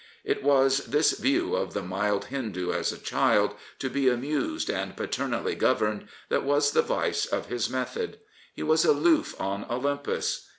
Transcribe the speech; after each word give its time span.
It 0.23 0.41
was 0.43 0.85
this 0.85 1.11
view 1.11 1.55
of 1.55 1.75
the 1.75 1.83
mild 1.83 2.25
Hindoo 2.31 2.71
as 2.71 2.91
a 2.91 2.97
child, 2.97 3.53
to 3.77 3.87
be 3.87 4.09
amused 4.09 4.67
and 4.71 4.97
paternally 4.97 5.53
governed, 5.53 6.07
that 6.29 6.43
was 6.43 6.71
the 6.71 6.81
vice 6.81 7.27
of 7.27 7.49
his 7.49 7.69
method. 7.69 8.17
He 8.55 8.63
was 8.63 8.83
aloof 8.83 9.39
on 9.39 9.63
Olympus. 9.69 10.49